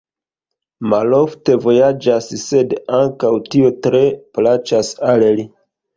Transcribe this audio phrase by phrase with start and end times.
[0.93, 4.03] Malofte vojaĝas, sed ankaŭ tio tre
[4.39, 5.47] plaĉas al li.